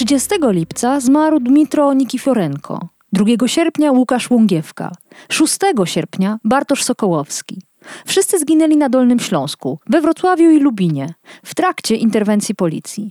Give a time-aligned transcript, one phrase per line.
[0.00, 4.92] Trzydziestego lipca zmarł Dmitro Nikifiorenko, 2 sierpnia Łukasz Łągiewka,
[5.28, 7.62] 6 sierpnia Bartosz Sokołowski.
[8.06, 13.10] Wszyscy zginęli na Dolnym Śląsku, we Wrocławiu i Lubinie, w trakcie interwencji policji.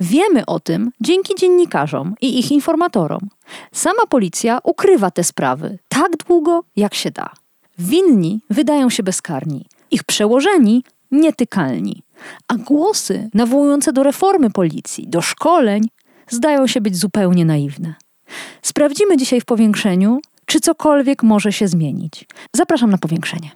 [0.00, 3.28] Wiemy o tym dzięki dziennikarzom i ich informatorom.
[3.72, 7.30] Sama policja ukrywa te sprawy tak długo, jak się da.
[7.78, 12.02] Winni wydają się bezkarni, ich przełożeni nietykalni,
[12.48, 15.88] a głosy nawołujące do reformy policji, do szkoleń,
[16.28, 17.94] zdają się być zupełnie naiwne.
[18.62, 22.26] Sprawdzimy dzisiaj w powiększeniu, czy cokolwiek może się zmienić.
[22.52, 23.50] Zapraszam na powiększenie.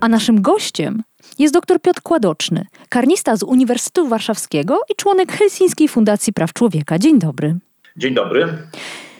[0.00, 1.02] A naszym gościem
[1.38, 6.98] jest dr Piotr Kładoczny, karnista z Uniwersytetu Warszawskiego i członek Helsińskiej Fundacji Praw Człowieka.
[6.98, 7.56] Dzień dobry.
[7.96, 8.58] Dzień dobry.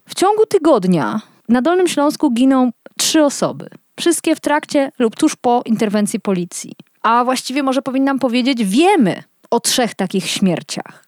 [0.09, 3.69] W ciągu tygodnia na Dolnym Śląsku giną trzy osoby.
[3.99, 6.73] Wszystkie w trakcie lub tuż po interwencji policji.
[7.03, 11.05] A właściwie może powinnam powiedzieć, wiemy o trzech takich śmierciach.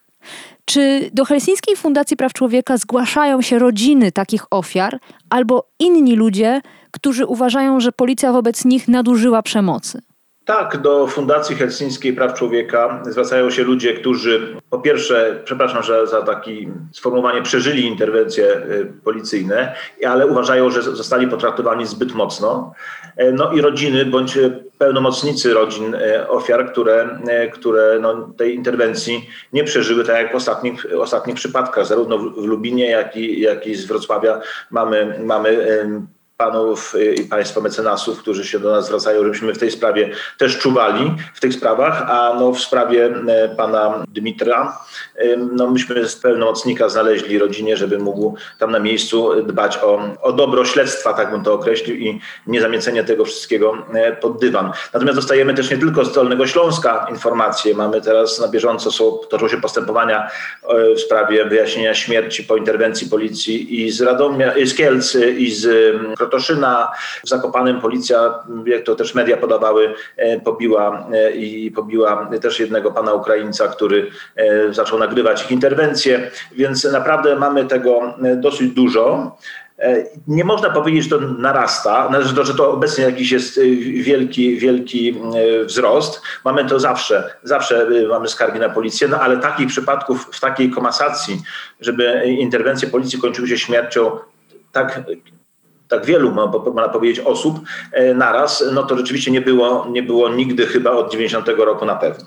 [0.65, 6.61] Czy do Helsińskiej Fundacji Praw Człowieka zgłaszają się rodziny takich ofiar albo inni ludzie,
[6.91, 10.01] którzy uważają, że policja wobec nich nadużyła przemocy?
[10.51, 16.21] Tak, do Fundacji Helsińskiej Praw Człowieka zwracają się ludzie, którzy po pierwsze, przepraszam że za
[16.21, 16.51] takie
[16.91, 19.75] sformułowanie, przeżyli interwencje y, policyjne,
[20.07, 22.73] ale uważają, że zostali potraktowani zbyt mocno.
[23.17, 24.37] E, no i rodziny bądź
[24.77, 30.35] pełnomocnicy rodzin e, ofiar, które, e, które no, tej interwencji nie przeżyły, tak jak w
[30.35, 35.57] ostatnich, ostatnich przypadkach, zarówno w Lubinie, jak i, jak i z Wrocławia mamy, mamy
[36.41, 40.57] panów y, i państwa mecenasów, którzy się do nas zwracają, żebyśmy w tej sprawie też
[40.57, 44.77] czuwali w tych sprawach, a no w sprawie e, pana Dmitra,
[45.51, 50.65] no myśmy z pełnomocnika znaleźli rodzinie, żeby mógł tam na miejscu dbać o, o dobro
[50.65, 53.77] śledztwa, tak bym to określił i nie zamiecenie tego wszystkiego
[54.21, 54.71] pod dywan.
[54.93, 59.47] Natomiast dostajemy też nie tylko z Dolnego Śląska informacje, mamy teraz na bieżąco są, toczą
[59.47, 60.31] się postępowania
[60.95, 65.95] w sprawie wyjaśnienia śmierci po interwencji policji i z Radomia, i z Kielc, i z
[66.31, 66.91] Krotoszyna.
[67.25, 72.91] W Zakopanem policja, jak to też media podawały, e, pobiła e, i pobiła też jednego
[72.91, 79.37] pana Ukraińca, który e, zaczął nagrywać ich interwencje, więc naprawdę mamy tego dosyć dużo.
[80.27, 82.09] Nie można powiedzieć, że to narasta,
[82.43, 83.59] że to obecnie jakiś jest
[83.93, 85.21] wielki, wielki
[85.65, 86.21] wzrost.
[86.45, 91.41] Mamy to zawsze, zawsze mamy skargi na policję, no ale takich przypadków w takiej komasacji,
[91.79, 94.11] żeby interwencje policji kończyły się śmiercią,
[94.71, 95.01] tak
[95.91, 96.31] tak wielu,
[96.65, 97.59] można powiedzieć, osób
[97.91, 101.95] e, naraz, no to rzeczywiście nie było, nie było nigdy chyba od 90 roku na
[101.95, 102.25] pewno.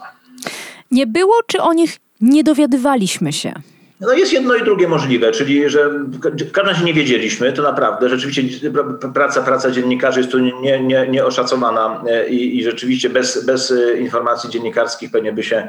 [0.91, 3.55] Nie było, czy o nich nie dowiadywaliśmy się?
[4.01, 8.09] No jest jedno i drugie możliwe, czyli że w każdym razie nie wiedzieliśmy, to naprawdę,
[8.09, 8.71] rzeczywiście
[9.15, 13.99] praca, praca dziennikarzy jest tu nie, nie, nieoszacowana e, i, i rzeczywiście bez, bez e,
[13.99, 15.69] informacji dziennikarskich pewnie by się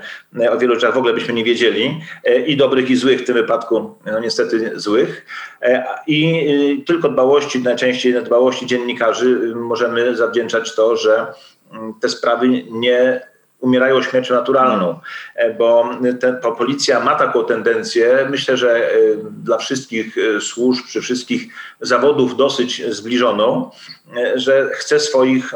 [0.51, 1.99] o wielu rzeczach w ogóle byśmy nie wiedzieli
[2.47, 5.25] i dobrych i złych w tym wypadku, no niestety złych.
[6.07, 11.27] I tylko dbałości, najczęściej dbałości dziennikarzy możemy zawdzięczać to, że
[11.73, 13.21] mm, te sprawy nie
[13.59, 14.99] umierają śmiercią naturalną,
[15.35, 15.89] e, bo
[16.19, 18.93] ten, policja ma taką tendencję, myślę, że e,
[19.43, 23.71] dla wszystkich e, służb, przy wszystkich zawodów dosyć zbliżoną,
[24.35, 25.53] że chce swoich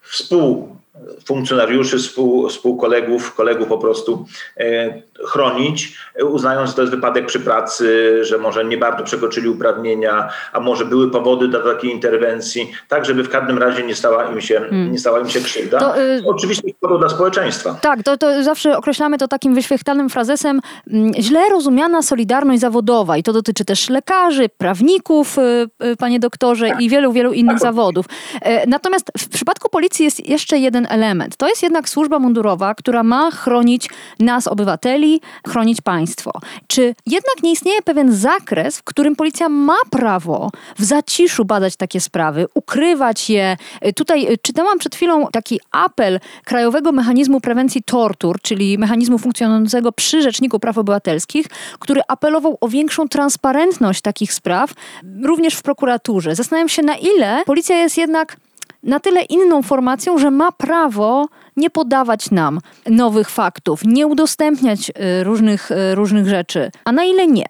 [0.00, 0.76] współ
[1.24, 4.26] funkcjonariuszy, współ, współkolegów, kolegów po prostu
[4.56, 10.28] e, chronić, uznając, że to jest wypadek przy pracy, że może nie bardzo przekroczyli uprawnienia,
[10.52, 14.40] a może były powody do takiej interwencji, tak żeby w każdym razie nie stała im
[14.40, 14.92] się, hmm.
[14.92, 15.78] nie stała im się krzywda.
[15.80, 17.76] To, y Oczywiście szkodą dla społeczeństwa.
[17.80, 20.60] Tak, to, to zawsze określamy to takim wyświechtanym frazesem
[20.90, 26.68] mm, źle rozumiana solidarność zawodowa i to dotyczy też lekarzy, prawników, y, y, panie doktorze
[26.68, 26.80] tak.
[26.80, 27.62] i wielu, wielu innych tak.
[27.62, 28.06] zawodów.
[28.42, 31.36] E, natomiast w przypadku policji jest jeszcze jeden element.
[31.36, 33.88] To jest jednak służba mundurowa, która ma chronić
[34.20, 36.32] nas, obywateli, chronić państwo.
[36.66, 42.00] Czy jednak nie istnieje pewien zakres, w którym policja ma prawo w zaciszu badać takie
[42.00, 43.56] sprawy, ukrywać je?
[43.96, 50.60] Tutaj czytałam przed chwilą taki apel Krajowego Mechanizmu Prewencji Tortur, czyli mechanizmu funkcjonującego przy Rzeczniku
[50.60, 51.46] Praw Obywatelskich,
[51.78, 54.74] który apelował o większą transparentność takich spraw,
[55.22, 56.34] również w prokuraturze.
[56.34, 58.36] Zastanawiam się, na ile policja jest jednak
[58.82, 61.26] na tyle inną formacją, że ma prawo
[61.56, 67.26] nie podawać nam nowych faktów, nie udostępniać y, różnych, y, różnych rzeczy, a na ile
[67.26, 67.46] nie?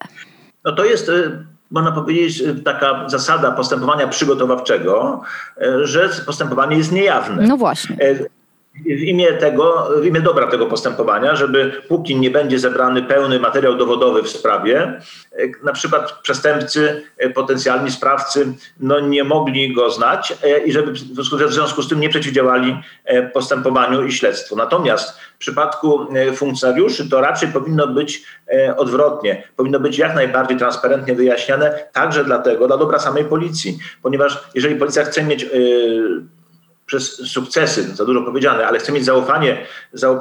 [0.64, 1.10] No to jest
[1.70, 5.22] można powiedzieć, taka zasada postępowania przygotowawczego,
[5.82, 7.46] że postępowanie jest niejawne.
[7.46, 7.96] No właśnie
[8.74, 13.76] w imię tego, w imię dobra tego postępowania, żeby póki nie będzie zebrany pełny materiał
[13.76, 15.00] dowodowy w sprawie,
[15.64, 17.02] na przykład przestępcy,
[17.34, 20.34] potencjalni sprawcy, no nie mogli go znać
[20.64, 20.92] i żeby
[21.48, 22.76] w związku z tym nie przeciwdziałali
[23.32, 24.56] postępowaniu i śledztwu.
[24.56, 28.22] Natomiast w przypadku funkcjonariuszy to raczej powinno być
[28.76, 29.42] odwrotnie.
[29.56, 35.04] Powinno być jak najbardziej transparentnie wyjaśniane, także dlatego, dla dobra samej policji, ponieważ jeżeli policja
[35.04, 35.46] chce mieć
[36.92, 39.66] przez sukcesy, za dużo powiedziane, ale chce mieć zaufanie,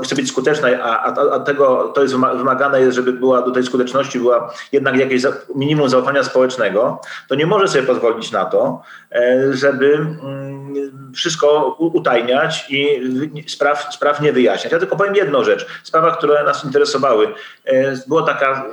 [0.04, 3.64] chce być skuteczna, a, a, a, tego to jest wymagane jest, żeby była do tej
[3.64, 5.24] skuteczności była jednak jakieś
[5.56, 12.66] minimum zaufania społecznego, to nie może sobie pozwolić na to, e, żeby mm, wszystko utajniać
[12.70, 13.02] i
[13.48, 14.74] spraw, spraw nie wyjaśniać.
[14.74, 15.68] Ja tylko powiem jedną rzecz.
[15.84, 17.28] Sprawa, które nas interesowały.
[17.66, 18.66] E, była taka,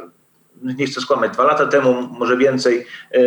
[0.63, 3.19] nie chcę skłamać, dwa lata temu, może więcej, e,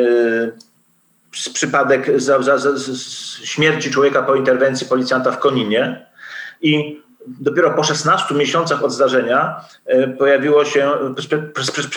[1.31, 2.11] przypadek
[3.43, 6.05] śmierci człowieka po interwencji policjanta w Koninie
[6.61, 10.91] i dopiero po 16 miesiącach od zdarzenia e, pojawiło się,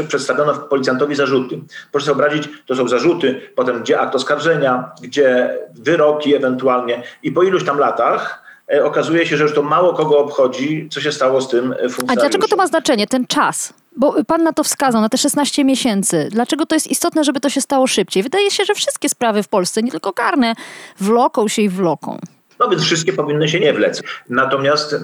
[0.09, 1.61] przedstawiono policjantowi zarzuty.
[1.93, 7.43] Proszę sobie wyobrazić, to są zarzuty, potem gdzie akt oskarżenia, gdzie wyroki ewentualnie i po
[7.43, 8.44] iluś tam latach
[8.85, 12.11] okazuje się, że już to mało kogo obchodzi, co się stało z tym funkcjonariuszem.
[12.11, 13.75] A dlaczego to ma znaczenie, ten czas?
[13.97, 16.29] Bo pan na to wskazał, na te 16 miesięcy.
[16.31, 18.23] Dlaczego to jest istotne, żeby to się stało szybciej?
[18.23, 20.55] Wydaje się, że wszystkie sprawy w Polsce, nie tylko karne,
[21.01, 22.19] wloką się i wloką.
[22.61, 24.03] No więc wszystkie powinny się nie wlec.
[24.31, 24.99] Natomiast e,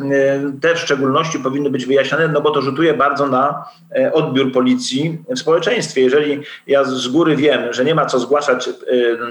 [0.60, 3.64] te w szczególności powinny być wyjaśnione, no bo to rzutuje bardzo na
[3.96, 6.00] e, odbiór policji w społeczeństwie.
[6.00, 8.72] Jeżeli ja z góry wiem, że nie ma co zgłaszać e,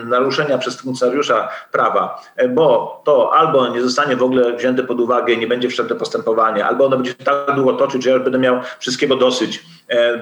[0.05, 5.47] naruszenia przez funkcjonariusza prawa, bo to albo nie zostanie w ogóle wzięte pod uwagę nie
[5.47, 9.63] będzie wszczęte postępowanie, albo ono będzie tak długo toczyć, że ja będę miał wszystkiego dosyć,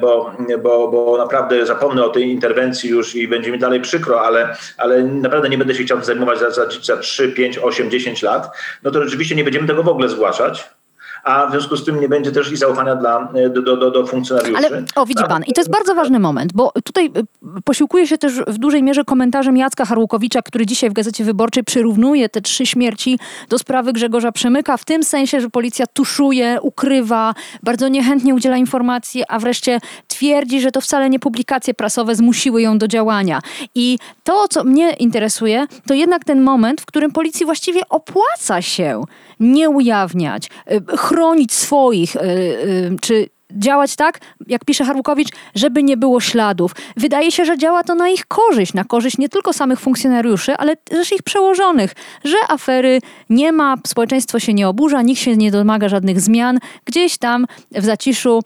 [0.01, 0.33] bo,
[0.63, 5.03] bo, bo naprawdę zapomnę o tej interwencji już i będzie mi dalej przykro, ale, ale
[5.03, 8.49] naprawdę nie będę się chciał zajmować za, za, za 3, 5, 8, 10 lat,
[8.83, 10.76] no to rzeczywiście nie będziemy tego w ogóle zgłaszać
[11.23, 14.57] a w związku z tym nie będzie też i zaufania dla, do, do, do funkcjonariuszy.
[14.57, 17.11] Ale o, widzi pan, i to jest bardzo ważny moment, bo tutaj
[17.57, 21.63] y, posiłkuje się też w dużej mierze komentarzem Jacka Harłukowicza, który dzisiaj w Gazecie Wyborczej
[21.63, 23.19] przyrównuje te trzy śmierci
[23.49, 27.33] do sprawy Grzegorza Przemyka, w tym sensie, że policja tuszuje, ukrywa,
[27.63, 29.79] bardzo niechętnie udziela informacji, a wreszcie
[30.17, 33.39] twierdzi, że to wcale nie publikacje prasowe zmusiły ją do działania.
[33.75, 39.03] I to, co mnie interesuje, to jednak ten moment, w którym policji właściwie opłaca się
[39.39, 45.97] nie ujawniać, y, chronić swoich, y, y, czy działać tak, jak pisze Harłukowicz, żeby nie
[45.97, 46.71] było śladów.
[46.97, 50.75] Wydaje się, że działa to na ich korzyść, na korzyść nie tylko samych funkcjonariuszy, ale
[50.75, 52.99] też ich przełożonych, że afery
[53.29, 56.59] nie ma, społeczeństwo się nie oburza, nikt się nie domaga żadnych zmian.
[56.85, 58.41] Gdzieś tam w zaciszu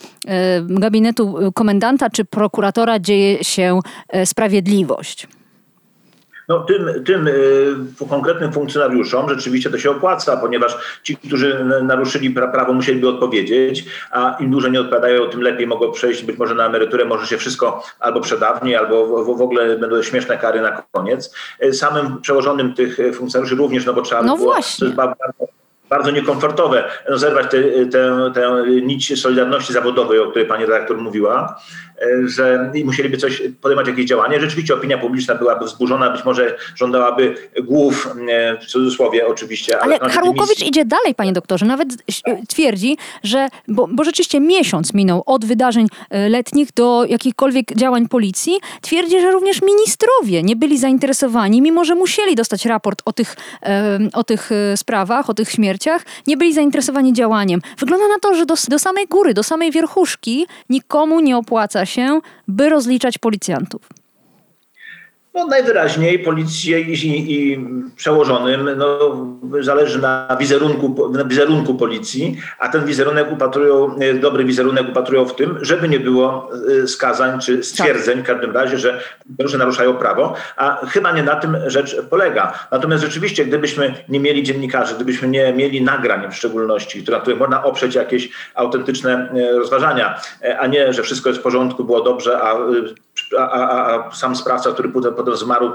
[0.70, 3.80] gabinetu komendanta czy prokuratora dzieje się
[4.26, 5.28] sprawiedliwość.
[6.52, 7.76] No, tym, tym y,
[8.10, 14.52] konkretnym funkcjonariuszom rzeczywiście to się opłaca, ponieważ ci, którzy naruszyli prawo, musieliby odpowiedzieć, a im
[14.52, 18.22] dłużej nie odpowiadają, tym lepiej mogą przejść być może na emeryturę, może się wszystko albo
[18.22, 21.36] przedawni, albo w, w ogóle będą śmieszne kary na koniec.
[21.64, 24.56] Y, samym przełożonym tych funkcjonariuszy również, no bo trzeba no było,
[24.96, 25.48] bardzo,
[25.90, 27.52] bardzo niekomfortowe no, zerwać
[28.34, 31.62] tę nić solidarności zawodowej, o której pani redaktor mówiła,
[32.02, 34.42] E, że musieliby coś podejmować jakieś działanie.
[34.42, 39.80] Rzeczywiście opinia publiczna byłaby wzburzona, być może żądałaby głów, e, w cudzysłowie oczywiście.
[39.80, 41.66] Ale, ale Harłukowicz idzie dalej, panie doktorze.
[41.66, 41.90] Nawet
[42.48, 48.54] twierdzi, że, bo, bo rzeczywiście miesiąc minął od wydarzeń e, letnich do jakichkolwiek działań policji,
[48.82, 53.36] twierdzi, że również ministrowie nie byli zainteresowani, mimo że musieli dostać raport o tych,
[54.14, 57.62] o tych sprawach, o tych śmierciach, nie byli zainteresowani działaniem.
[57.78, 61.91] Wygląda na to, że do, do samej góry, do samej wierchuszki nikomu nie opłaca się
[61.92, 64.01] się, by rozliczać policjantów?
[65.34, 67.60] No, najwyraźniej policji i, i,
[67.96, 69.00] przełożonym no,
[69.62, 75.58] zależy na wizerunku, na wizerunku policji, a ten wizerunek upatrują, dobry wizerunek upatrują w tym,
[75.62, 76.50] żeby nie było
[76.84, 79.02] e, skazań czy stwierdzeń w każdym razie, że,
[79.40, 82.68] że naruszają prawo, a chyba nie na tym rzecz polega.
[82.72, 87.64] Natomiast rzeczywiście, gdybyśmy nie mieli dziennikarzy, gdybyśmy nie mieli nagrań w szczególności, na których można
[87.64, 92.42] oprzeć jakieś autentyczne e, rozważania, e, a nie, że wszystko jest w porządku, było dobrze,
[92.42, 92.58] a,
[93.38, 95.72] a, a sam sprawca, który potem potem zmarł e,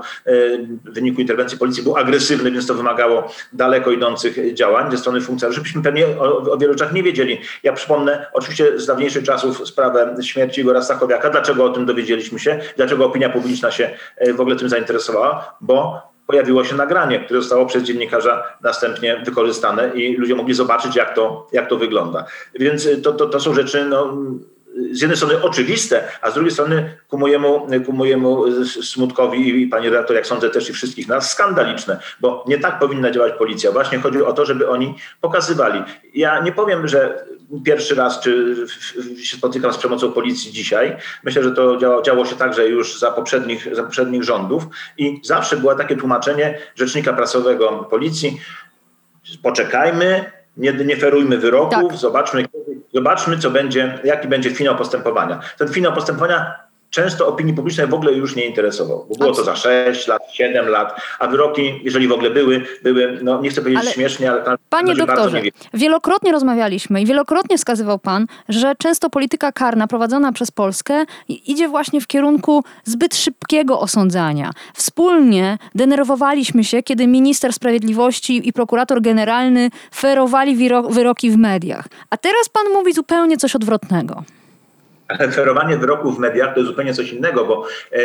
[0.85, 5.63] w wyniku interwencji policji, był agresywny, więc to wymagało daleko idących działań ze strony funkcjonariuszy.
[5.63, 7.41] Byśmy pewnie o, o wielu rzeczach nie wiedzieli.
[7.63, 11.31] Ja przypomnę oczywiście z dawniejszych czasów sprawę śmierci Igora Stachowiaka.
[11.31, 12.61] Dlaczego o tym dowiedzieliśmy się?
[12.77, 15.57] Dlaczego opinia publiczna się e, w ogóle tym zainteresowała?
[15.61, 21.15] Bo pojawiło się nagranie, które zostało przez dziennikarza następnie wykorzystane i ludzie mogli zobaczyć, jak
[21.15, 22.25] to, jak to wygląda.
[22.55, 24.17] Więc to, to, to są rzeczy no,
[24.93, 29.89] z jednej strony oczywiste, a z drugiej strony ku mojemu, ku mojemu smutkowi i pani
[29.89, 33.73] redaktor, jak sądzę też i wszystkich nas, skandaliczne, bo nie tak powinna działać policja.
[33.73, 35.83] Właśnie chodzi o to, żeby oni pokazywali.
[36.15, 37.25] Ja nie powiem, że
[37.65, 38.57] pierwszy raz czy
[39.23, 40.97] się spotykam z przemocą policji dzisiaj.
[41.25, 44.65] Myślę, że to działo, działo się także już za poprzednich, za poprzednich rządów
[44.99, 48.41] i zawsze było takie tłumaczenie rzecznika prasowego policji,
[49.43, 50.25] poczekajmy,
[50.57, 51.97] nie, nie ferujmy wyroków, tak.
[51.97, 52.45] zobaczmy,
[52.97, 55.41] zobaczmy, co będzie, jaki będzie finał postępowania.
[55.59, 59.07] Ten finał postępowania często opinii publicznej w ogóle już nie interesował.
[59.09, 63.19] Bo było to za 6 lat, 7 lat, a wyroki, jeżeli w ogóle były, były,
[63.23, 65.43] no nie chcę powiedzieć ale, śmiesznie, ale tam Panie doktorze,
[65.75, 72.01] wielokrotnie rozmawialiśmy i wielokrotnie wskazywał pan, że często polityka karna prowadzona przez Polskę idzie właśnie
[72.01, 74.51] w kierunku zbyt szybkiego osądzania.
[74.75, 81.89] Wspólnie denerwowaliśmy się, kiedy minister sprawiedliwości i prokurator generalny ferowali wyroki w mediach.
[82.11, 84.25] A teraz pan mówi zupełnie coś odwrotnego.
[85.19, 88.01] Ale ferowanie wyroków w mediach to jest zupełnie coś innego, bo e,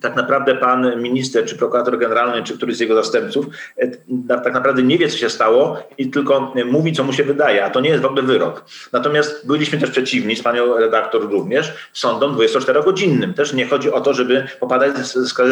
[0.00, 3.88] tak naprawdę pan minister, czy prokurator generalny, czy któryś z jego zastępców e,
[4.28, 7.70] tak naprawdę nie wie, co się stało i tylko mówi, co mu się wydaje, a
[7.70, 8.64] to nie jest w ogóle wyrok.
[8.92, 13.34] Natomiast byliśmy też przeciwni, z panią redaktor również, sądom 24-godzinnym.
[13.34, 14.96] Też nie chodzi o to, żeby popadać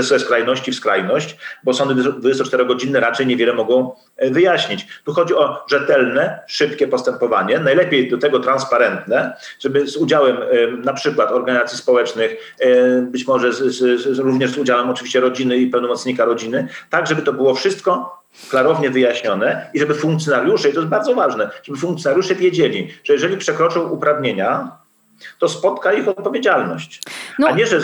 [0.00, 4.86] ze skrajności w skrajność, bo sądy 24-godzinne raczej niewiele mogą e, wyjaśnić.
[5.04, 10.36] Tu chodzi o rzetelne, szybkie postępowanie, najlepiej do tego transparentne, żeby z udziałem
[10.90, 15.66] na przykład organizacji społecznych, e, być może z, z, również z udziałem oczywiście rodziny i
[15.66, 18.20] pełnomocnika rodziny, tak żeby to było wszystko
[18.50, 23.36] klarownie wyjaśnione i żeby funkcjonariusze, i to jest bardzo ważne, żeby funkcjonariusze wiedzieli, że jeżeli
[23.36, 24.79] przekroczą uprawnienia,
[25.38, 27.02] to spotka ich odpowiedzialność.
[27.38, 27.48] No.
[27.48, 27.80] A nie, że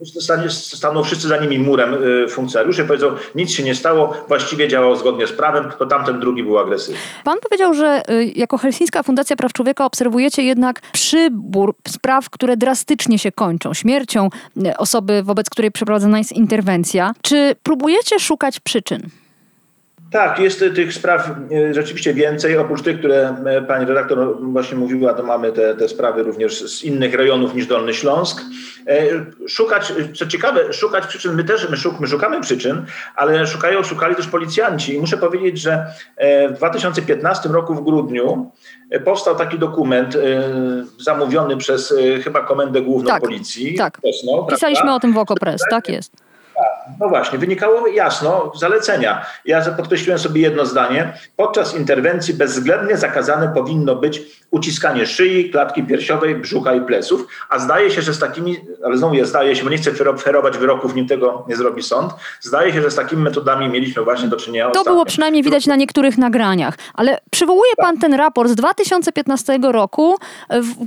[0.00, 4.96] zostanie, staną wszyscy za nimi murem y, funkcjonariusze, powiedzą, nic się nie stało, właściwie działał
[4.96, 7.00] zgodnie z prawem, to tamten drugi był agresywny.
[7.24, 13.18] Pan powiedział, że y, jako Helsińska Fundacja Praw Człowieka obserwujecie jednak przybór spraw, które drastycznie
[13.18, 14.28] się kończą śmiercią
[14.66, 17.12] y, osoby, wobec której przeprowadzona jest interwencja.
[17.22, 19.10] Czy próbujecie szukać przyczyn?
[20.14, 21.30] Tak, jest tych spraw
[21.70, 22.58] e, rzeczywiście więcej.
[22.58, 26.84] Oprócz tych, które e, pani redaktor właśnie mówiła, to mamy te, te sprawy również z
[26.84, 28.42] innych rejonów niż Dolny Śląsk.
[28.86, 29.02] E,
[29.48, 32.84] szukać, co ciekawe, szukać przyczyn, my też my, szuk, my szukamy przyczyn,
[33.16, 34.94] ale szukają, szukali też policjanci.
[34.94, 35.86] I muszę powiedzieć, że
[36.50, 38.50] w 2015 roku w grudniu
[39.04, 40.16] powstał taki dokument
[41.00, 41.94] zamówiony przez
[42.24, 43.74] chyba Komendę Główną tak, Policji.
[43.74, 44.00] Tak,
[44.50, 46.23] pisaliśmy o tym w Okopres, tak jest.
[47.00, 49.26] No właśnie, wynikało jasno zalecenia.
[49.44, 51.12] Ja podkreśliłem sobie jedno zdanie.
[51.36, 57.90] Podczas interwencji bezwzględnie zakazane powinno być uciskanie szyi, klatki piersiowej, brzucha i pleców, a zdaje
[57.90, 61.08] się, że z takimi, ale znowu ja zdaje się, bo nie chcę ferować wyroków, nim
[61.08, 64.70] tego nie zrobi sąd, zdaje się, że z takimi metodami mieliśmy właśnie do czynienia To
[64.70, 64.92] ostatnio.
[64.92, 70.16] było przynajmniej widać na niektórych nagraniach, ale przywołuje pan ten raport z 2015 roku,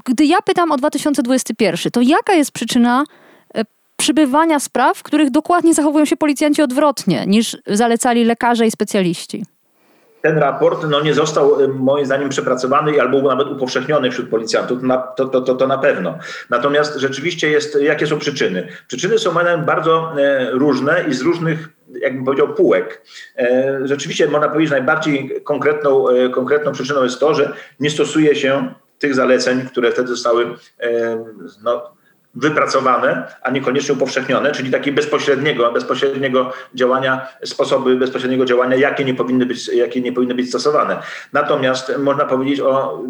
[0.06, 3.04] gdy ja pytam o 2021, to jaka jest przyczyna
[3.98, 9.46] przybywania spraw, w których dokładnie zachowują się policjanci odwrotnie niż zalecali lekarze i specjaliści.
[10.22, 14.80] Ten raport no, nie został moim zdaniem przepracowany albo nawet upowszechniony wśród policjantów,
[15.16, 16.18] to, to, to, to na pewno.
[16.50, 18.68] Natomiast rzeczywiście jest, jakie są przyczyny?
[18.88, 19.32] Przyczyny są
[19.66, 21.70] bardzo e, różne i z różnych
[22.01, 23.01] jakbym powiedział, półek.
[23.38, 28.74] E, rzeczywiście można powiedzieć, najbardziej konkretną, e, konkretną przyczyną jest to, że nie stosuje się
[29.00, 30.56] tych zaleceń, które wtedy zostały
[31.63, 31.97] no,
[32.38, 39.46] wypracowane, a niekoniecznie upowszechnione, czyli takiego bezpośredniego, bezpośredniego działania, sposoby bezpośredniego działania, jakie nie powinny
[39.46, 40.98] być, jakie nie powinny być stosowane.
[41.34, 43.03] Natomiast można powiedzieć o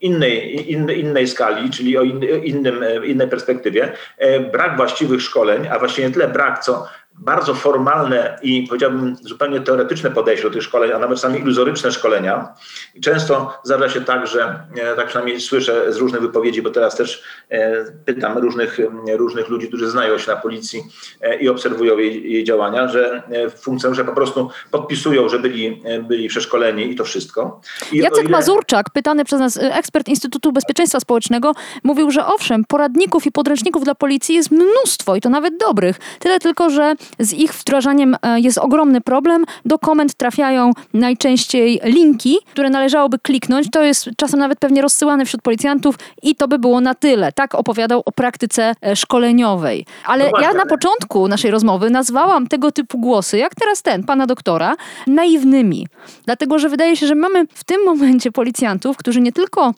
[0.00, 3.92] innej, innej, innej skali, czyli o innym, innej perspektywie.
[4.18, 6.88] E, brak właściwych szkoleń, a właściwie nie tyle brak, co
[7.18, 12.54] bardzo formalne i powiedziałbym zupełnie teoretyczne podejście do tych szkoleń, a nawet sami iluzoryczne szkolenia.
[12.94, 16.96] I często zdarza się tak, że e, tak przynajmniej słyszę z różnych wypowiedzi, bo teraz
[16.96, 18.78] też e, pytam różnych,
[19.16, 20.82] różnych ludzi, którzy znają się na policji
[21.20, 23.22] e, i obserwują jej, jej działania, że
[23.62, 27.60] funkcjonariusze po prostu podpisują, że byli, byli przeszkoleni i to wszystko.
[27.92, 28.30] I Jacek ile...
[28.30, 31.52] Mazurczak, pytany przez nas ekspert Instytutu Bezpieczeństwa Społecznego,
[31.84, 35.98] mówił, że owszem, poradników i podręczników dla policji jest mnóstwo i to nawet dobrych.
[36.18, 39.44] Tyle tylko, że z ich wdrażaniem e, jest ogromny problem.
[39.64, 43.70] Do komend trafiają najczęściej linki, które należałoby kliknąć.
[43.70, 47.32] To jest czasem nawet pewnie rozsyłane wśród policjantów i to by było na tyle.
[47.32, 49.86] Tak opowiadał o praktyce e, szkoleniowej.
[50.06, 54.26] Ale no ja na początku naszej rozmowy nazwałam tego typu głosy, jak teraz ten, pana
[54.26, 55.86] doktora, naiwnymi.
[56.24, 59.74] Dlatego, że wydaje się, że mamy w tym momencie policjantów, którzy nie tylko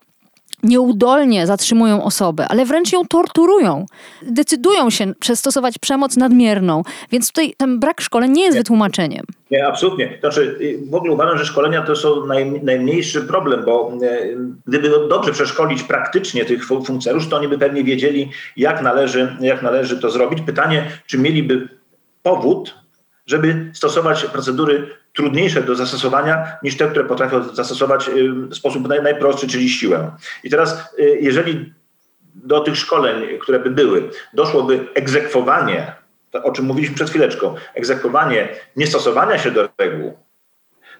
[0.62, 3.86] nieudolnie zatrzymują osobę, ale wręcz ją torturują.
[4.22, 9.26] Decydują się przestosować przemoc nadmierną, więc tutaj ten brak szkoleń nie jest wytłumaczeniem.
[9.50, 10.16] Nie, absolutnie.
[10.20, 14.90] Znaczy, y, w ogóle uważam, że szkolenia to są naj, najmniejszy problem, bo y, gdyby
[15.08, 20.10] dobrze przeszkolić praktycznie tych funkcjonariuszy, to oni by pewnie wiedzieli, jak należy, jak należy to
[20.10, 20.40] zrobić.
[20.40, 21.68] Pytanie, czy mieliby
[22.22, 22.83] powód,
[23.26, 29.02] żeby stosować procedury trudniejsze do zastosowania niż te, które potrafią zastosować y, w sposób naj,
[29.02, 30.10] najprostszy, czyli siłę.
[30.44, 31.72] I teraz, jeżeli
[32.34, 35.92] do tych szkoleń, które by były, doszłoby egzekwowanie
[36.42, 40.18] o czym mówiliśmy przed chwileczką, egzekwowanie niestosowania się do reguł,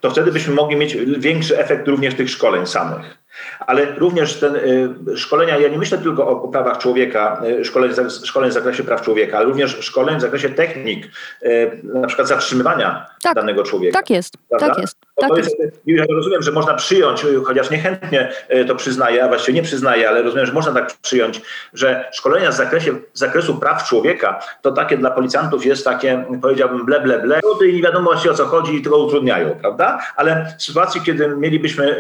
[0.01, 3.24] to wtedy byśmy mogli mieć większy efekt również tych szkoleń samych
[3.61, 7.93] ale również ten y, szkolenia, ja nie myślę tylko o prawach człowieka, y, szkoleń,
[8.25, 11.07] szkoleń w zakresie praw człowieka, ale również szkoleń w zakresie technik,
[11.43, 13.99] y, na przykład zatrzymywania tak, danego człowieka.
[13.99, 14.69] Tak jest, prawda?
[14.69, 14.97] tak jest.
[15.17, 15.59] Tak jest.
[15.59, 15.81] jest.
[15.87, 18.33] Ja rozumiem, że można przyjąć, chociaż niechętnie
[18.69, 21.41] to przyznaję, a właściwie nie przyznaję, ale rozumiem, że można tak przyjąć,
[21.73, 26.87] że szkolenia z, zakresie, z zakresu praw człowieka to takie dla policjantów jest takie, powiedziałbym,
[26.87, 29.99] ble, ble, ble, i nie wiadomo właściwie o co chodzi i tylko utrudniają, prawda?
[30.17, 31.99] Ale w sytuacji, kiedy mielibyśmy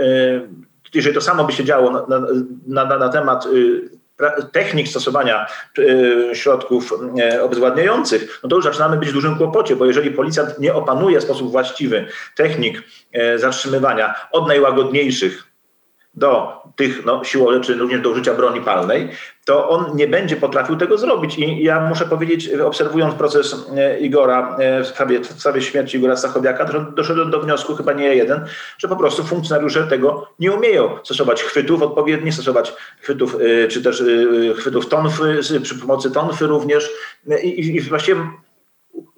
[0.94, 2.18] jeżeli to samo by się działo na,
[2.66, 3.90] na, na, na temat y,
[4.52, 5.46] technik stosowania
[5.78, 6.92] y, środków
[7.34, 11.20] y, obezwładniających, no to już zaczynamy być w dużym kłopocie, bo jeżeli policjant nie opanuje
[11.20, 12.82] w sposób właściwy technik
[13.36, 15.53] zatrzymywania od najłagodniejszych
[16.16, 19.08] do tych no, siłowych, również do użycia broni palnej,
[19.44, 21.38] to on nie będzie potrafił tego zrobić.
[21.38, 26.16] I ja muszę powiedzieć, obserwując proces e, Igora e, w sprawie, w sprawie śmierci Igora
[26.16, 26.64] Stachowiaka,
[26.96, 28.44] doszedłem do wniosku, chyba nie jeden,
[28.78, 34.02] że po prostu funkcjonariusze tego nie umieją stosować chwytów odpowiednich, stosować chwytów, e, czy też
[34.56, 36.90] chwytów tonfy, przy pomocy tonfy również.
[37.42, 38.20] I, i właściwie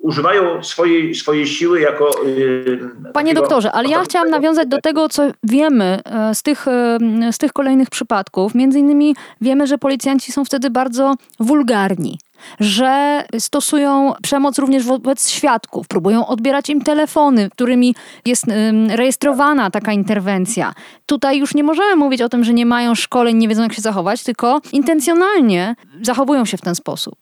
[0.07, 2.11] używają swojej, swojej siły jako.
[2.27, 6.99] Yy, Panie doktorze, ale ja chciałam nawiązać do tego, co wiemy e, z tych, e,
[7.33, 8.55] z tych kolejnych przypadków.
[8.55, 12.19] Między innymi wiemy, że policjanci są wtedy bardzo wulgarni
[12.61, 17.95] że stosują przemoc również wobec świadków, próbują odbierać im telefony, którymi
[18.27, 18.45] jest
[18.89, 20.75] rejestrowana taka interwencja.
[21.07, 23.83] Tutaj już nie możemy mówić o tym, że nie mają szkoleń, nie wiedzą jak się
[23.83, 27.19] zachować, tylko intencjonalnie zachowują się w ten sposób.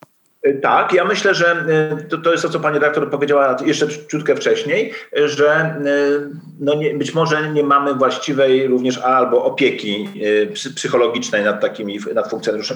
[0.63, 1.67] Tak, ja myślę, że
[2.01, 4.93] y, to, to jest to, co pani redaktor powiedziała jeszcze ciutkę wcześniej,
[5.25, 6.31] że y,
[6.61, 12.31] no nie, być może nie mamy właściwej również albo opieki y, psychologicznej nad takimi nad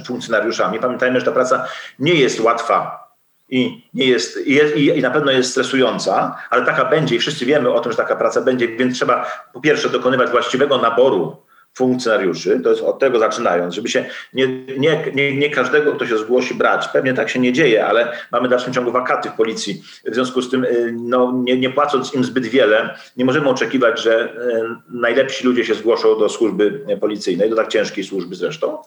[0.07, 0.79] funkcjonariuszami.
[0.79, 3.09] Pamiętajmy, że ta praca nie jest łatwa
[3.49, 7.47] i, nie jest, i, jest, i na pewno jest stresująca, ale taka będzie i wszyscy
[7.47, 11.37] wiemy o tym, że taka praca będzie, więc trzeba po pierwsze dokonywać właściwego naboru
[11.79, 16.19] funkcjonariuszy, to jest od tego zaczynając, żeby się nie, nie, nie, nie, każdego, kto się
[16.19, 16.89] zgłosi, brać.
[16.89, 19.83] Pewnie tak się nie dzieje, ale mamy w dalszym ciągu wakaty w policji.
[20.07, 24.03] W związku z tym, y, no, nie, nie płacąc im zbyt wiele, nie możemy oczekiwać,
[24.03, 24.29] że y,
[24.89, 28.79] najlepsi ludzie się zgłoszą do służby policyjnej, do tak ciężkiej służby zresztą.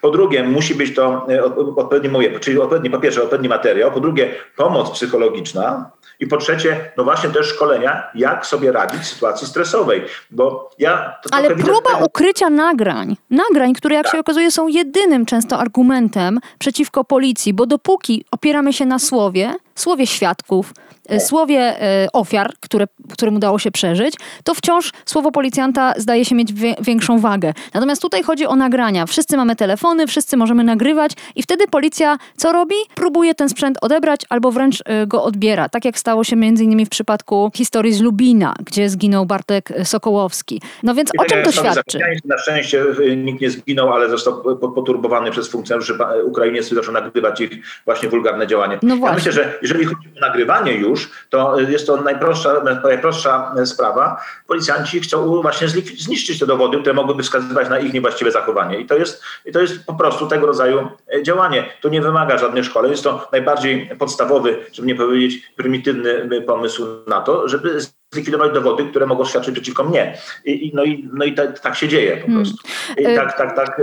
[0.00, 1.44] Po drugie, musi być to y,
[1.76, 6.92] odpowiedni, mówię, czyli odpowiedni, po pierwsze odpowiedni materiał, po drugie pomoc psychologiczna, i po trzecie,
[6.96, 10.02] no właśnie też szkolenia, jak sobie radzić w sytuacji stresowej.
[10.30, 12.06] Bo ja Ale próba tego...
[12.06, 18.24] ukrycia nagrań, nagrań, które jak się okazuje są jedynym często argumentem przeciwko policji, bo dopóki
[18.30, 20.72] opieramy się na słowie, słowie świadków,
[21.08, 26.34] E, słowie e, ofiar, które, którym udało się przeżyć, to wciąż słowo policjanta zdaje się
[26.34, 27.52] mieć większą wagę.
[27.74, 29.06] Natomiast tutaj chodzi o nagrania.
[29.06, 32.74] Wszyscy mamy telefony, wszyscy możemy nagrywać i wtedy policja co robi?
[32.94, 35.68] Próbuje ten sprzęt odebrać albo wręcz e, go odbiera.
[35.68, 40.60] Tak jak stało się między innymi w przypadku historii z Lubina, gdzie zginął Bartek Sokołowski.
[40.82, 41.98] No więc I o tak czym to świadczy?
[42.24, 42.84] Na szczęście
[43.16, 47.50] nikt nie zginął, ale został poturbowany przez funkcjonariuszy ukraińscy, zaczął nagrywać ich
[47.84, 48.78] właśnie wulgarne działanie.
[48.82, 54.20] No ja myślę, że jeżeli chodzi o nagrywanie już, to jest to najprostsza, najprostsza sprawa.
[54.46, 58.80] Policjanci chcą właśnie zniszczyć te dowody, które mogłyby wskazywać na ich niewłaściwe zachowanie.
[58.80, 61.64] I to jest, i to jest po prostu tego rodzaju e, działanie.
[61.80, 62.90] To nie wymaga żadnych szkoleń.
[62.90, 67.80] Jest to najbardziej podstawowy, żeby nie powiedzieć prymitywny pomysł na to, żeby
[68.12, 70.18] zlikwidować dowody, które mogą świadczyć przeciwko mnie.
[70.44, 72.44] I, no i, no i tak, tak się dzieje po hmm.
[72.44, 72.68] prostu.
[72.96, 73.80] I tak, tak, tak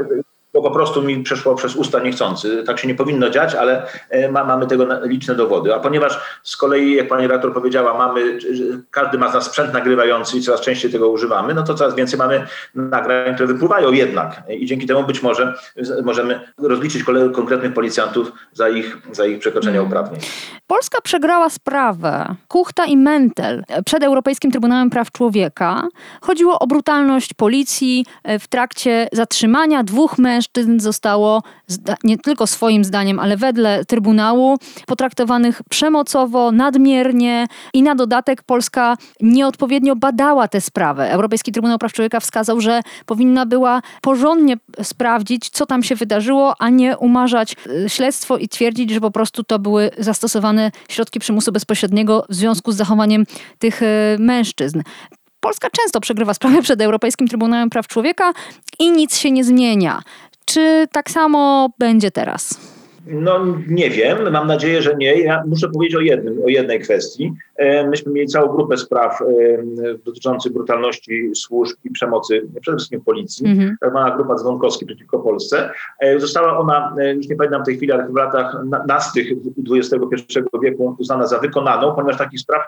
[0.53, 2.63] bo po prostu mi przeszło przez usta niechcący.
[2.63, 5.75] Tak się nie powinno dziać, ale e, ma, mamy tego liczne dowody.
[5.75, 8.39] A ponieważ z kolei, jak pani redaktor powiedziała, mamy,
[8.91, 12.47] każdy ma nas sprzęt nagrywający i coraz częściej tego używamy, no to coraz więcej mamy
[12.75, 14.43] nagrań, które wypływają jednak.
[14.49, 15.53] I dzięki temu być może
[16.03, 19.87] możemy rozliczyć konkretnych policjantów za ich, za ich przekroczenie mm.
[19.87, 20.21] uprawnień.
[20.67, 25.87] Polska przegrała sprawę Kuchta i Mentel przed Europejskim Trybunałem Praw Człowieka,
[26.21, 28.05] chodziło o brutalność policji.
[28.39, 30.40] W trakcie zatrzymania dwóch mężczyzn
[30.77, 31.43] zostało
[32.03, 39.95] nie tylko swoim zdaniem, ale wedle Trybunału potraktowanych przemocowo, nadmiernie i na dodatek Polska nieodpowiednio
[39.95, 41.11] badała tę sprawę.
[41.11, 46.69] Europejski Trybunał Praw Człowieka wskazał, że powinna była porządnie sprawdzić, co tam się wydarzyło, a
[46.69, 52.25] nie umarzać y, śledztwo i twierdzić, że po prostu to były zastosowane środki przymusu bezpośredniego
[52.29, 53.25] w związku z zachowaniem
[53.59, 53.85] tych y,
[54.19, 54.81] mężczyzn.
[55.39, 58.33] Polska często przegrywa sprawy przed Europejskim Trybunałem Praw Człowieka
[58.79, 60.01] i nic się nie zmienia.
[60.45, 62.71] Czy tak samo będzie teraz?
[63.05, 65.21] No nie wiem, mam nadzieję, że nie.
[65.21, 67.33] Ja muszę powiedzieć o jednym, o jednej kwestii.
[67.55, 69.25] E, myśmy mieli całą grupę spraw e,
[70.05, 73.47] dotyczących brutalności służb i przemocy, przede wszystkim policji.
[73.47, 73.75] Mhm.
[73.81, 75.69] Tak mała grupa dzwonkowski przeciwko Polsce.
[75.99, 79.27] E, została ona, już nie pamiętam w tej chwili, ale w latach nastych
[79.69, 82.61] XXI wieku uznana za wykonaną, ponieważ takich spraw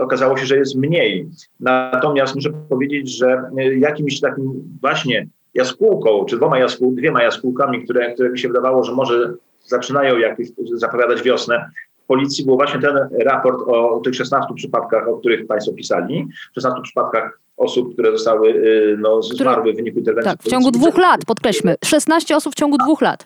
[0.00, 1.28] okazało się, że jest mniej.
[1.60, 3.42] Natomiast muszę powiedzieć, że
[3.78, 8.92] jakimś takim właśnie jaskółką, czy dwoma jaskół, dwiema jaskółkami, które, które mi się wydawało, że
[8.92, 11.70] może zaczynają jakieś zapowiadać wiosnę.
[12.04, 16.28] W policji był właśnie ten raport o tych 16 przypadkach, o których Państwo pisali.
[16.54, 20.32] 16 przypadkach osób, które zostały y, no, zmarły w wyniku interwencji.
[20.32, 21.76] Tak, w ciągu dwóch lat, podkreślmy.
[21.84, 23.24] 16 osób w ciągu dwóch lat.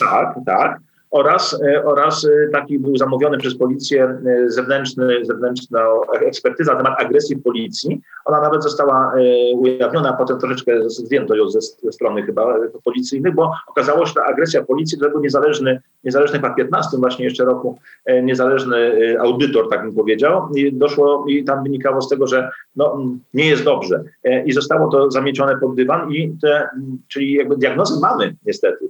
[0.00, 0.80] Tak, tak
[1.14, 5.80] oraz, e, oraz e, taki był zamówiony przez policję e, zewnętrzny, zewnętrzna
[6.20, 8.00] ekspertyza na temat agresji policji.
[8.24, 9.14] Ona nawet została
[9.54, 14.14] ujawniona, a potem troszeczkę zdjęto ją ze, ze strony chyba policyjnych, bo okazało się, że
[14.14, 17.78] ta agresja policji, to był niezależny, niezależny chyba w 15 właśnie jeszcze roku,
[18.22, 18.76] niezależny
[19.20, 22.98] audytor, tak bym powiedział, i doszło i tam wynikało z tego, że no,
[23.34, 24.04] nie jest dobrze.
[24.46, 26.68] I zostało to zamiecione pod dywan i te,
[27.08, 28.88] czyli jakby diagnozę mamy niestety.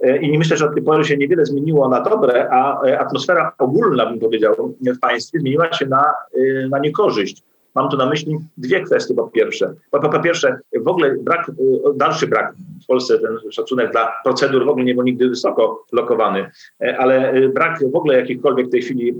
[0.00, 3.52] E, I myślę, że od tej pory się niewiele zmieniło na dobre, a e, atmosfera
[3.58, 7.42] ogólna, bym powiedział, w państwie zmieniła się na, e, na niekorzyść.
[7.74, 9.74] Mam tu na myśli dwie kwestie po pierwsze.
[9.90, 11.50] Po, po, po pierwsze, w ogóle brak,
[11.94, 16.50] dalszy brak w Polsce, ten szacunek dla procedur w ogóle nie był nigdy wysoko lokowany,
[16.98, 19.14] ale brak w ogóle jakichkolwiek w tej chwili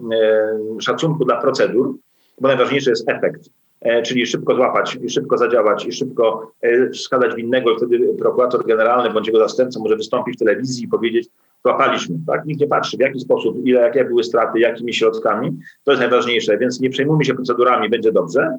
[0.81, 1.95] szacunku dla procedur,
[2.41, 3.51] bo najważniejszy jest efekt.
[3.81, 9.11] E, czyli szybko złapać szybko zadziałać i szybko e, wskazać winnego i wtedy prokurator generalny
[9.11, 11.29] bądź jego zastępca może wystąpić w telewizji i powiedzieć,
[11.69, 12.45] złapaliśmy, tak?
[12.45, 15.59] Nikt nie patrzy w jaki sposób, ile, jakie były straty, jakimi środkami.
[15.85, 18.59] To jest najważniejsze, więc nie przejmujmy się procedurami, będzie dobrze.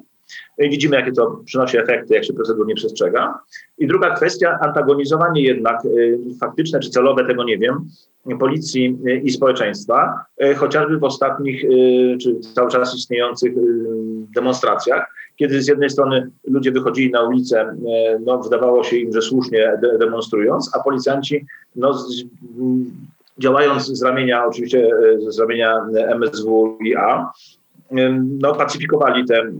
[0.58, 3.38] Widzimy, jakie to przynosi efekty, jak się procedur nie przestrzega.
[3.78, 7.88] I druga kwestia, antagonizowanie jednak y, faktyczne czy celowe, tego nie wiem,
[8.38, 11.64] policji y, i społeczeństwa, y, chociażby w ostatnich
[12.22, 13.52] czy cały czas istniejących
[14.34, 17.76] demonstracjach, kiedy z jednej strony ludzie wychodzili na ulicę,
[18.26, 22.24] no, wydawało się im, że słusznie demonstrując, a policjanci no, z,
[23.38, 24.90] działając z ramienia, oczywiście
[25.28, 27.30] z ramienia MSW i A,
[28.40, 29.52] no, pacyfikowali te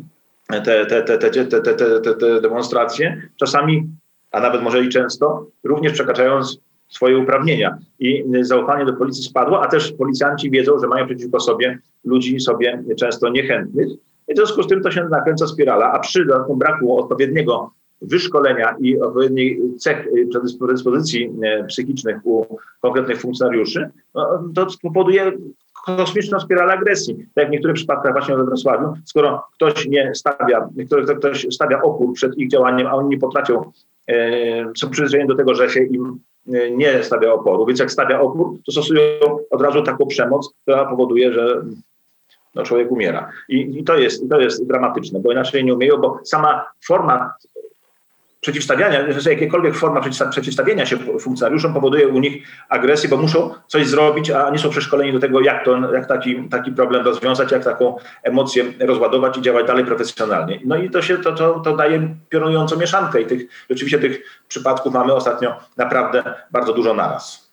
[0.64, 3.88] te, te, te, te, te, te, te, te demonstracje, czasami,
[4.32, 7.78] a nawet może i często, również przekraczając swoje uprawnienia.
[7.98, 12.84] I zaufanie do policji spadło, a też policjanci wiedzą, że mają przeciwko sobie ludzi sobie
[12.98, 13.88] często niechętnych.
[14.30, 17.70] W związku z tym to się nakręca spirala, a przy braku odpowiedniego
[18.02, 20.08] wyszkolenia i odpowiedniej cech
[20.58, 21.32] predyspozycji
[21.68, 25.32] psychicznych u konkretnych funkcjonariuszy, no, to powoduje
[25.86, 27.14] kosmiczną spiralę agresji.
[27.14, 30.68] Tak jak w niektórych przypadkach właśnie we Wrocławiu, skoro ktoś nie stawia,
[31.18, 33.72] ktoś stawia opór przed ich działaniem, a oni nie potrafią,
[34.08, 36.20] e, są przyzwyczajeni do tego, że się im
[36.76, 39.02] nie stawia oporu, więc jak stawia opór, to stosują
[39.50, 41.62] od razu taką przemoc, która powoduje, że
[42.54, 43.30] no, człowiek umiera.
[43.48, 47.34] I, I, to jest, to jest dramatyczne, bo inaczej nie umieją, bo sama forma
[48.40, 54.30] przeciwstawiania, że jakiekolwiek forma przeciwstawienia się funkcjonariuszom powoduje u nich agresję, bo muszą coś zrobić,
[54.30, 57.96] a nie są przeszkoleni do tego, jak, to, jak taki, taki problem rozwiązać, jak taką
[58.22, 60.60] emocję rozładować i działać dalej profesjonalnie.
[60.64, 64.94] No i to się to, to, to daje piorunującą mieszankę i tych, rzeczywiście tych przypadków
[64.94, 67.49] mamy ostatnio naprawdę bardzo dużo naraz.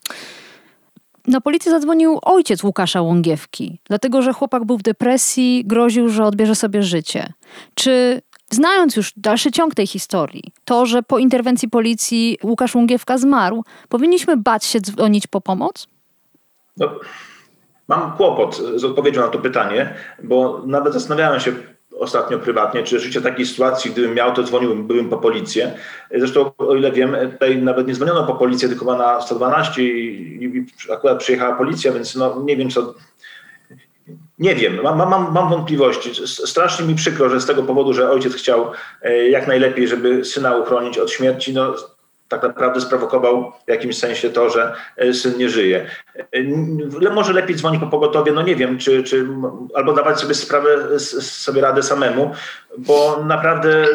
[1.28, 6.56] Na policję zadzwonił ojciec Łukasza Łągiewki, dlatego że chłopak był w depresji, groził, że odbierze
[6.56, 7.34] sobie życie.
[7.76, 13.64] Czy Znając już dalszy ciąg tej historii, to, że po interwencji policji Łukasz Łągiewka zmarł,
[13.90, 15.88] powinniśmy bać się dzwonić po pomoc?
[16.78, 16.90] No,
[17.88, 21.52] mam kłopot z odpowiedzią na to pytanie, bo nawet zastanawiałem się
[22.00, 25.72] ostatnio prywatnie, czy rzeczywiście takiej sytuacji, gdybym miał, to dzwoniłbym byłem po policję.
[26.16, 30.66] Zresztą, o ile wiem, tutaj nawet nie dzwoniono po policję, tylko na 112 i, i
[30.94, 32.94] akurat przyjechała policja, więc no, nie wiem, co
[34.40, 36.28] nie wiem, mam, mam, mam wątpliwości.
[36.28, 40.56] Strasznie mi przykro, że z tego powodu, że ojciec chciał e, jak najlepiej, żeby syna
[40.56, 41.76] uchronić od śmierci, no,
[42.28, 44.74] tak naprawdę sprowokował w jakimś sensie to, że
[45.14, 45.86] syn nie żyje.
[47.14, 49.28] Może lepiej dzwonić po pogotowie, no nie wiem, czy, czy
[49.76, 52.32] albo dawać sobie sprawę, sobie radę samemu,
[52.78, 53.88] bo naprawdę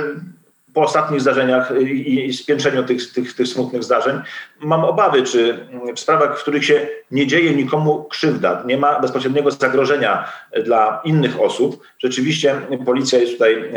[0.75, 4.21] po ostatnich zdarzeniach i spiętrzeniu tych, tych, tych smutnych zdarzeń,
[4.61, 9.51] mam obawy, czy w sprawach, w których się nie dzieje nikomu krzywda, nie ma bezpośredniego
[9.51, 10.33] zagrożenia
[10.65, 12.55] dla innych osób, rzeczywiście
[12.85, 13.73] policja jest tutaj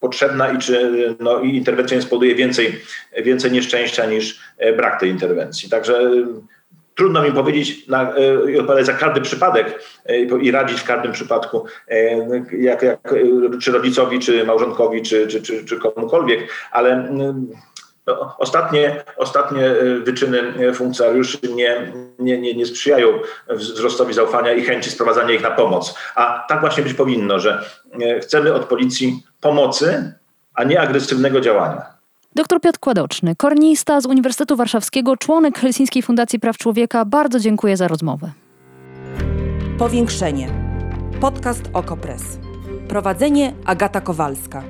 [0.00, 2.80] potrzebna i czy no, i interwencja nie spowoduje więcej,
[3.22, 4.40] więcej nieszczęścia niż
[4.76, 5.70] brak tej interwencji.
[5.70, 6.10] Także
[6.98, 11.12] trudno mi powiedzieć na, e, i odpowiadać za każdy przypadek e, i radzić w każdym
[11.12, 11.96] przypadku, e,
[12.58, 13.14] jak, jak,
[13.62, 17.48] czy rodzicowi, czy małżonkowi, czy, czy, czy, czy komukolwiek, ale mm,
[18.06, 23.08] no, ostatnie, ostatnie wyczyny funkcjonariuszy nie, nie, nie, nie sprzyjają
[23.48, 25.94] wzrostowi zaufania i chęci sprowadzania ich na pomoc.
[26.14, 27.64] A tak właśnie być powinno, że
[28.20, 30.12] chcemy od policji pomocy,
[30.54, 31.97] a nie agresywnego działania.
[32.34, 37.88] Doktor Piotr Kładoczny, kornista z Uniwersytetu Warszawskiego, członek Helsińskiej Fundacji Praw Człowieka, bardzo dziękuję za
[37.88, 38.32] rozmowę.
[39.78, 40.48] Powiększenie.
[41.20, 42.22] Podcast Okopres.
[42.88, 44.62] Prowadzenie Agata Kowalska.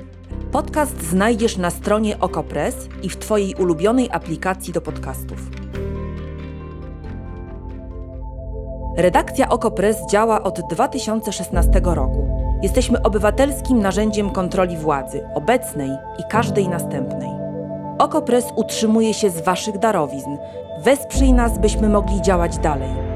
[0.51, 5.39] Podcast znajdziesz na stronie Okopres i w Twojej ulubionej aplikacji do podcastów.
[8.97, 12.27] Redakcja Okopres działa od 2016 roku.
[12.63, 17.38] Jesteśmy obywatelskim narzędziem kontroli władzy, obecnej i każdej następnej.
[17.99, 20.37] Okopres utrzymuje się z Waszych darowizn.
[20.77, 23.08] Wesprzyj nas, byśmy mogli działać dalej.